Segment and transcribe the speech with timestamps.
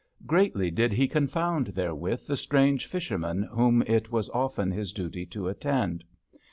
[0.25, 5.47] Greatly did he confound therewith the strange fishermen whom it was often his duty to
[5.47, 6.03] attend.